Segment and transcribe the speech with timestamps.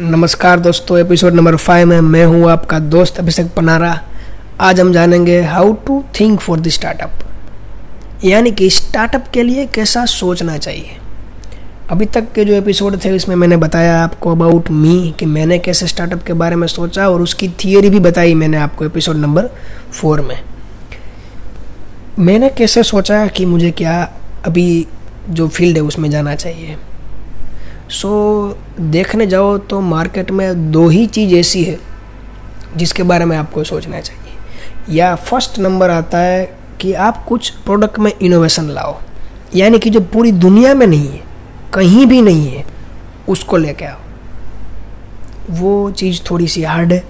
[0.00, 3.90] नमस्कार दोस्तों episode number five में मैं हूँ आपका दोस्त अभिषेक पनारा।
[4.60, 10.04] आज हम जानेंगे how to think for the startup यानी कि स्टार्टअप के लिए कैसा
[10.04, 10.96] सोचना चाहिए।
[11.90, 15.86] अभी तक के जो एपिसोड थे, इसमें मैंने बताया आपको अबाउट मी कि मैंने कैसे
[15.86, 19.48] स्टार्टअप के बारे में सोचा, और उसकी थियोरी भी बताई मैंने आपको एपिसोड नंबर
[19.92, 20.38] फोर में।
[22.18, 24.02] मैंने कैसे सोचा कि मुझे क्या
[24.44, 24.86] अभी
[25.30, 26.76] जो फ़ील्ड है, उसमें जाना चाहिए।
[27.90, 31.78] सो देखने जाओ तो मार्केट में दो ही चीज़ ऐसी है
[32.76, 36.44] जिसके बारे में आपको सोचना चाहिए। या फ़र्स्ट नंबर आता है
[36.80, 38.96] कि आप कुछ प्रोडक्ट में इनोवेशन लाओ।
[39.54, 41.20] यानी कि जो पूरी दुनिया में नहीं है,
[41.74, 42.64] कहीं भी नहीं है,
[43.28, 43.98] उसको लेके आओ।
[45.52, 47.02] वो चीज़ थोड़ी सी हार्ड है।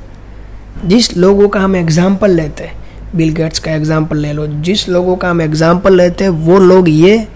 [0.85, 2.83] जिस लोगों का हम एग्ज़ाम्पल लेते हैं
[3.17, 6.89] बिल गेट्स का एग्ज़ाम्पल ले लो, जिस लोगों का हम एग्ज़ाम्पल लेते हैं, वो लोग
[6.89, 7.27] ये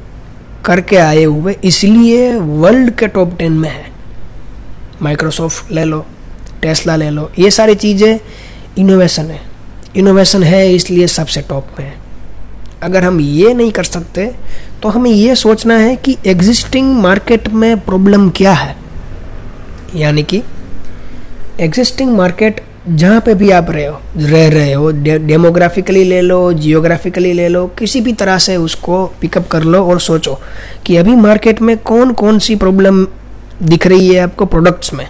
[0.69, 3.87] करके आए हुए, इसलिए वर्ल्ड के टॉप टेन में है।
[5.03, 6.05] माइक्रोसॉफ्ट ले लो
[6.63, 8.19] टेस्ला ले लो, ये सारी चीज़ें
[8.79, 9.41] इनोवेशन है।
[9.97, 11.97] इनोवेशन है इसलिए सबसे टॉप में है।
[12.83, 14.31] अगर हम ये नहीं कर सकते
[14.83, 18.77] तो हमें ये सोचना है कि एग्जिस्टिंग मार्केट में प्रॉब्लम क्या है।
[19.97, 20.43] यानी कि
[21.61, 26.53] एग्जिस्टिंग मार्केट जहाँ पे भी आप रहे हो रह रहे हो डे, डेमोग्राफिकली ले लो
[26.53, 30.39] जियोग्राफिकली ले लो किसी भी तरह से उसको पिकअप कर लो और सोचो
[30.87, 33.05] कि अभी मार्केट में कौन कौन सी प्रॉब्लम
[33.63, 35.07] दिख रही है आपको प्रोडक्ट्स में।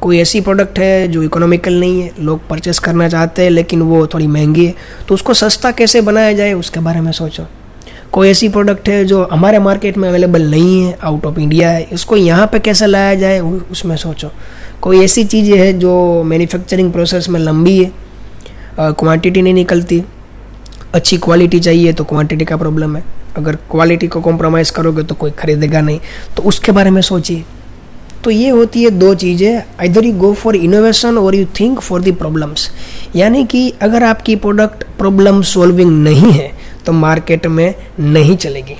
[0.00, 4.06] कोई ऐसी प्रोडक्ट है जो इकोनॉमिकल नहीं है लोग परचेस करना चाहते हैं लेकिन वो
[4.06, 4.74] थोड़ी महँगी है
[5.08, 7.46] तो उसको सस्ता कैसे बनाया जाए उसके बारे में सोचो।
[8.12, 11.86] कोई ऐसी प्रोडक्ट है जो हमारे मार्केट में अवेलेबल नहीं है आउट ऑफ़ इंडिया है
[11.92, 14.30] इसको यहाँ पे कैसे लाया जाए उसमें सोचो।
[14.82, 17.92] कोई ऐसी चीज़ है जो मैन्युफैक्चरिंग प्रोसेस में लंबी है
[18.78, 20.02] क्वांटिटी नहीं निकलती,
[20.94, 23.02] अच्छी क्वालिटी चाहिए तो क्वांटिटी का प्रॉब्लम है।
[23.36, 26.00] अगर क्वालिटी को कॉम्प्रोमाइज़ करोगे तो कोई खरीदेगा नहीं।
[26.36, 27.44] तो उसके बारे में सोचिए।
[28.24, 32.00] तो ये होती है दो चीज़ें। इधर यू गो फॉर इनोवेशन और you think for
[32.02, 32.70] the problems
[33.16, 36.50] यानी कि अगर आपकी प्रोडक्ट प्रॉब्लम सॉल्विंग नहीं है
[36.86, 38.76] तो मार्केट में नहीं चलेगी।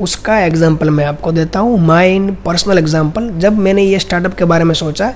[0.00, 4.64] उसका एग्ज़ाम्पल मैं आपको देता हूँ। माइन पर्सनल एग्ज़ाम्पल जब मैंने ये स्टार्टअप के बारे
[4.64, 5.12] में सोचा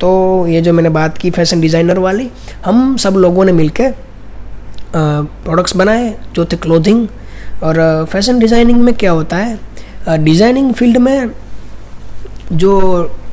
[0.00, 2.28] तो ये जो मैंने बात की फ़ैशन डिज़ाइनर वाली,
[2.64, 3.94] हम सब लोगों ने मिलकर
[4.94, 7.06] प्रोडक्ट्स बनाए, जो थे क्लोथिंग
[7.62, 11.30] और फ़ैशन डिज़ाइनिंग में क्या होता है डिज़ाइनिंग फ़ील्ड में
[12.52, 12.78] जो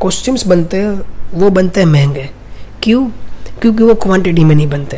[0.02, 1.02] कॉस्ट्यूम्स बनते हैं
[1.34, 2.30] वो बनते हैं महँगे।
[2.84, 3.08] क्यों?
[3.62, 4.98] क्योंकि वो क्वांटिटी में नहीं बनते।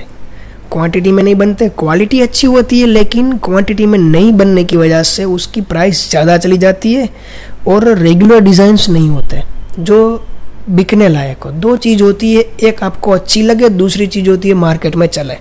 [0.72, 5.04] क्वांटिटी में नहीं बनते क्वालिटी अच्छी होती है, लेकिन क्वांटिटी में नहीं बनने की वजह
[5.04, 7.08] से उसकी प्राइस ज़्यादा चली जाती है
[7.68, 9.42] और रेगुलर डिज़ाइंस नहीं होते,
[9.80, 10.26] जो
[10.70, 14.54] बिकने लायक हो। दो चीज़ होती है, एक आपको अच्छी लगे, दूसरी चीज़ होती है
[14.56, 15.36] मार्केट में चले।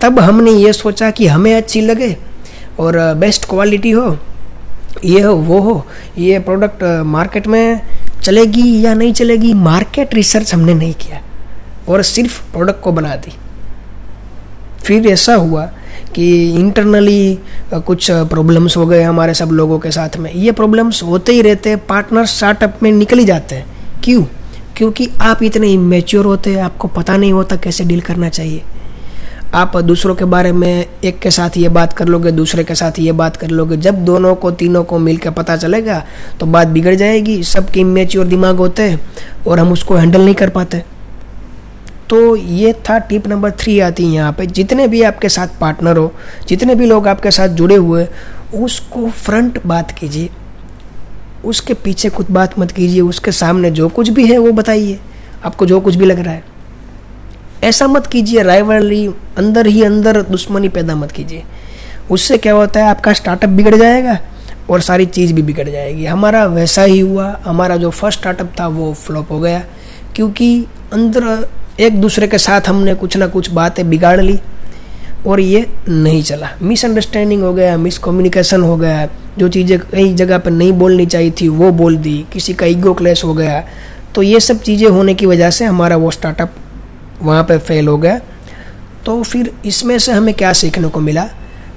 [0.00, 2.16] तब हमने ये सोचा कि हमें अच्छी लगे
[2.78, 4.16] और बेस्ट क्वालिटी हो,
[5.04, 5.86] ये हो, वो हो,
[6.18, 7.80] ये प्रोडक्ट मार्केट में
[8.22, 11.22] चलेगी या नहीं चलेगी, मार्केट रिसर्च हमने नहीं किया
[11.88, 13.32] और सिर्फ़ प्रोडक्ट को बना दी।
[14.84, 15.64] फिर ऐसा हुआ
[16.14, 17.38] कि इंटरनली
[17.76, 21.70] कुछ प्रॉब्लम्स हो गए हमारे सब लोगों के साथ में। ये प्रॉब्लम्स होते ही रहते
[21.70, 23.75] हैं, पार्टनर स्टार्टअप में निकल ही जाते हैं।
[24.06, 24.22] क्यों?
[24.76, 28.62] क्योंकि आप इतने इमेच्योर होते हैं, आपको पता नहीं होता कैसे डील करना चाहिए।
[29.54, 32.98] आप दूसरों के बारे में एक के साथ ये बात कर लोगे, दूसरे के साथ
[32.98, 36.02] ये बात कर लोगे। जब दोनों को, तीनों को मिल के पता चलेगा
[36.40, 39.00] तो बात बिगड़ जाएगी। सबके इमेच्योर दिमाग होते हैं
[39.46, 40.82] और हम उसको हैंडल नहीं कर पाते।
[42.10, 45.96] तो ये था टिप नंबर थ्री आती है यहाँ पे। जितने भी आपके साथ पार्टनर
[45.96, 46.12] हो,
[46.48, 48.06] जितने भी लोग आपके साथ जुड़े हुए
[48.54, 50.30] उसको फ्रंट बात कीजिए।
[51.44, 54.98] उसके पीछे कुछ बात मत कीजिए, उसके सामने जो कुछ भी है वो बताइए।
[55.44, 56.44] आपको जो कुछ भी लग रहा है।
[57.64, 59.06] ऐसा मत कीजिए राइवलरी
[59.38, 61.42] अंदर ही अंदर दुश्मनी पैदा मत कीजिए।
[62.10, 64.18] उससे क्या होता है, आपका स्टार्टअप बिगड़ जाएगा
[64.70, 68.66] और सारी चीज़ भी बिगड़ जाएगी। हमारा वैसा ही हुआ, हमारा जो फ़र्स्ट स्टार्टअप था
[68.66, 69.64] वो फ्लॉप हो गया।
[70.14, 71.48] क्योंकि अंदर
[71.80, 74.40] एक दूसरे के साथ हमने कुछ ना कुछ बातें बिगाड़ ली।
[75.26, 80.50] और ये नहीं चला। मिसअंडरस्टैंडिंग हो गया मिसकम्युनिकेशन हो गया, जो चीज़ें कई जगह पर
[80.50, 83.64] नहीं बोलनी चाहिए थी, वो बोल दी, किसी का ईगो क्लेश हो गया।
[84.14, 86.54] तो ये सब चीज़ें होने की वजह से हमारा वो स्टार्टअप
[87.22, 88.20] वहाँ पर फेल हो गया।
[89.06, 91.24] तो फिर इसमें से हमें क्या सीखने को मिला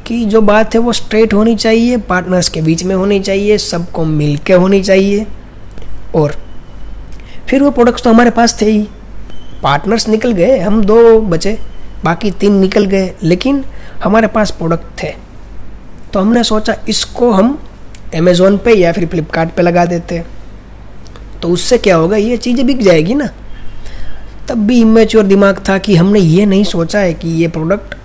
[0.08, 4.06] कि जो बात है वो स्ट्रेट होनी चाहिए पार्टनर्स के बीच में होनी चाहिए, सबको
[4.06, 5.26] मिल के होनी चाहिए।
[6.16, 6.36] और
[7.48, 8.88] फिर वो प्रोडक्ट्स तो हमारे पास थे ही।
[9.64, 11.58] पार्टनर्स निकल गए, हम दो बचे।
[12.04, 13.64] बाकी तीन निकल गए, लेकिन
[14.04, 15.14] हमारे पास प्रोडक्ट थे।
[16.14, 17.58] तो हमने सोचा इसको हम
[18.16, 20.24] अमेज़ोन पे या फिर फ्लिपकार्ट पे लगा देते।
[21.42, 23.30] तो उससे क्या होगा, ये चीज़ें बिक जाएगी ना।
[24.50, 27.96] तब भी इमेच्योर दिमाग था कि हमने ये नहीं सोचा है कि ये प्रोडक्ट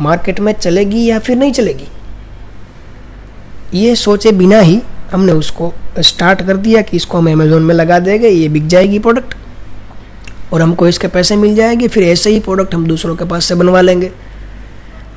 [0.00, 1.88] मार्केट में चलेगी या फिर नहीं चलेगी।
[3.74, 4.80] ये सोचे बिना ही
[5.12, 8.98] हमने उसको स्टार्ट कर दिया कि इसको हम अमेज़ोन में लगा देंगे, ये बिक जाएगी
[8.98, 9.35] प्रोडक्ट
[10.52, 13.54] और हमको इसके पैसे मिल जाएँगे, फिर ऐसे ही प्रोडक्ट हम दूसरों के पास से
[13.54, 14.10] बनवा लेंगे।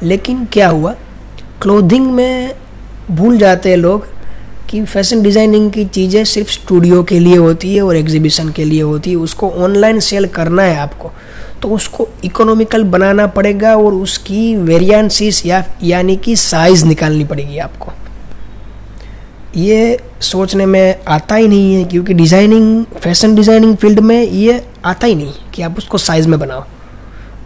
[0.03, 0.95] लेकिन क्या हुआ?
[1.61, 2.55] क्लोथिंग में
[3.11, 4.07] भूल जाते हैं लोग
[4.69, 8.81] कि फ़ैशन डिज़ाइनिंग की चीज़ें सिर्फ़ स्टूडियो के लिए होती है और एग्जीबिशन के लिए
[8.81, 11.11] होती है। उसको ऑनलाइन सेल करना है आपको।
[11.61, 17.91] तो उसको इकोनॉमिकल बनाना पड़ेगा और उसकी वेरियंसिस या, यानी कि साइज़ निकालनी पड़ेगी आपको।
[19.57, 25.07] ये सोचने में आता ही नहीं है, क्योंकि डिज़ाइनिंग फ़ैशन डिज़ाइनिंग फ़ील्ड में ये आता
[25.07, 26.63] ही नहीं कि आप उसको साइज़ में बनाओ।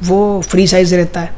[0.04, 1.32] वो फ्री साइज़ रहता है।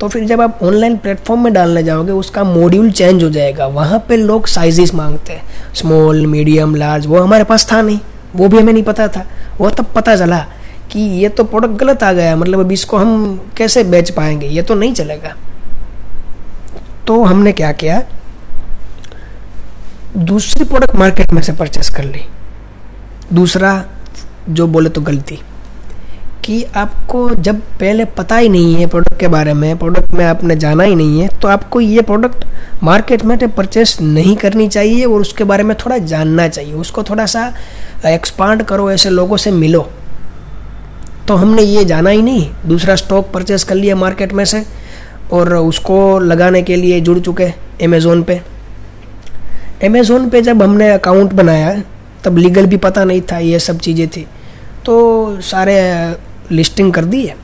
[0.00, 3.98] तो फिर जब आप ऑनलाइन प्लेटफॉर्म में डालने जाओगे, उसका मॉड्यूल चेंज हो जाएगा। वहाँ
[4.08, 7.98] पे लोग साइजेस मांगते हैं। स्मॉल मीडियम लार्ज वो हमारे पास था नहीं।
[8.36, 9.26] वो भी हमें नहीं पता था।
[9.60, 10.38] वो तब पता चला
[10.92, 14.46] कि ये तो प्रोडक्ट गलत आ गया। मतलब अभी इसको हम कैसे बेच पाएँगे?
[14.46, 15.34] ये तो नहीं चलेगा।
[17.06, 18.02] तो हमने क्या किया?
[20.16, 22.20] दूसरी प्रोडक्ट मार्केट में से परचेस कर ली।
[23.32, 23.84] दूसरा
[24.48, 25.38] जो बोले तो गलती।
[26.44, 30.56] कि आपको जब पहले पता ही नहीं है प्रोडक्ट के बारे में प्रोडक्ट में आपने
[30.56, 32.44] जाना ही नहीं है तो आपको ये प्रोडक्ट
[32.82, 37.26] मार्केट में परचेस नहीं करनी चाहिए और उसके बारे में थोड़ा जानना चाहिए। उसको थोड़ा
[37.26, 37.52] सा
[38.06, 39.88] एक्सपांड करो, ऐसे लोगों से मिलो।
[41.28, 44.64] तो हमने ये जाना ही नहीं। दूसरा स्टॉक परचेस कर लिया मार्केट में से
[45.32, 47.44] और उसको लगाने के लिए जुड़ चुके
[47.84, 48.40] अमेज़ोन पे।
[49.84, 51.82] अमेज़ोन पे जब हमने अकाउंट बनाया,
[52.24, 54.26] तब लीगल भी पता नहीं था ये सब चीज़ें थी।
[54.84, 55.76] तो सारे
[56.52, 57.36] लिस्टिंग कर दी है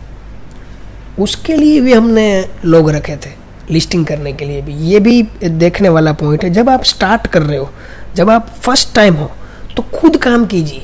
[1.18, 2.24] उसके लिए भी हमने
[2.64, 3.30] लोग रखे थे
[3.70, 7.42] लिस्टिंग करने के लिए भी। ये भी देखने वाला पॉइंट है, जब आप स्टार्ट कर
[7.42, 7.70] रहे हो,
[8.16, 9.30] जब आप फ़र्स्ट टाइम हो
[9.76, 10.82] तो खुद काम कीजिए।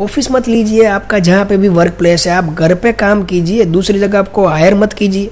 [0.00, 3.64] ऑफ़िस मत लीजिए आपका, जहाँ पे भी वर्क प्लेस है, आप घर पे काम कीजिए,
[3.66, 5.30] दूसरी जगह आपको हायर मत कीजिए।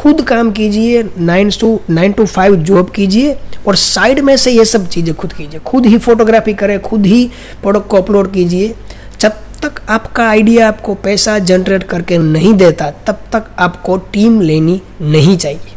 [0.00, 3.36] खुद काम कीजिए nine to nine to five job कीजिए
[3.66, 7.30] और साइड में से ये सब चीज़ें खुद कीजिए। खुद ही फोटोग्राफी करें, खुद ही
[7.62, 8.74] प्रोडक्ट को अपलोड कीजिए।
[9.20, 9.32] जब
[9.62, 15.36] तक आपका आइडिया आपको पैसा जनरेट करके नहीं देता, तब तक आपको टीम लेनी नहीं
[15.36, 15.76] चाहिए।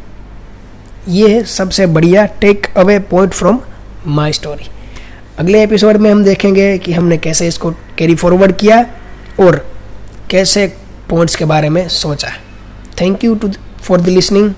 [1.09, 3.59] ये है सबसे बढ़िया take away point from
[4.07, 4.69] my story
[5.39, 8.79] अगले एपिसोड में हम देखेंगे कि हमने कैसे इसको कैरी फॉरवर्ड किया
[9.39, 9.65] और
[10.29, 10.65] कैसे
[11.09, 12.31] पॉइंट्स के बारे में सोचा।
[13.01, 13.49] Thank you too
[13.83, 14.51] for the listening